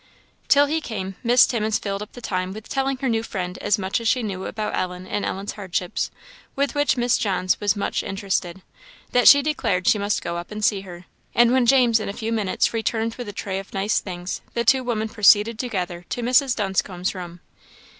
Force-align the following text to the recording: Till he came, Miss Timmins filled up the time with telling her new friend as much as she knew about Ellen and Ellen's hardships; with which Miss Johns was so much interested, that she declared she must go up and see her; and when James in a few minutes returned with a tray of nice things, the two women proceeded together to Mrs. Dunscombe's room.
Till 0.47 0.65
he 0.65 0.81
came, 0.81 1.13
Miss 1.21 1.45
Timmins 1.45 1.77
filled 1.77 2.01
up 2.01 2.13
the 2.13 2.21
time 2.21 2.53
with 2.53 2.67
telling 2.67 2.97
her 2.97 3.07
new 3.07 3.21
friend 3.21 3.59
as 3.59 3.77
much 3.77 4.01
as 4.01 4.07
she 4.07 4.23
knew 4.23 4.47
about 4.47 4.73
Ellen 4.75 5.05
and 5.05 5.23
Ellen's 5.23 5.51
hardships; 5.51 6.09
with 6.55 6.73
which 6.73 6.97
Miss 6.97 7.19
Johns 7.19 7.59
was 7.59 7.73
so 7.73 7.79
much 7.81 8.01
interested, 8.01 8.63
that 9.11 9.27
she 9.27 9.43
declared 9.43 9.87
she 9.87 9.99
must 9.99 10.23
go 10.23 10.37
up 10.37 10.49
and 10.49 10.65
see 10.65 10.81
her; 10.81 11.05
and 11.35 11.51
when 11.51 11.67
James 11.67 11.99
in 11.99 12.09
a 12.09 12.13
few 12.13 12.31
minutes 12.31 12.73
returned 12.73 13.13
with 13.13 13.29
a 13.29 13.31
tray 13.31 13.59
of 13.59 13.75
nice 13.75 13.99
things, 13.99 14.41
the 14.55 14.65
two 14.65 14.83
women 14.83 15.07
proceeded 15.07 15.59
together 15.59 16.03
to 16.09 16.23
Mrs. 16.23 16.55
Dunscombe's 16.55 17.13
room. 17.13 17.39